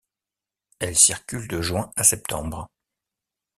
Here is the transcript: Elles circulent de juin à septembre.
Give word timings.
Elles 0.79 0.97
circulent 0.97 1.47
de 1.47 1.61
juin 1.61 1.91
à 1.95 2.03
septembre. 2.03 2.71